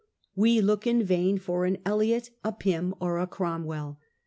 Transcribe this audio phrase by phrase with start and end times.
[0.35, 3.99] We look in vain for an Eliot, a Pym, or a Cromwell.